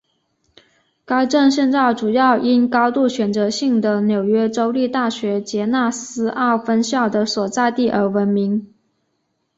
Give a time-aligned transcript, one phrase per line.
[1.05, 8.73] 该镇现在主要因高度选择性的纽约州立大学杰纳西奥分校的所在地而闻名。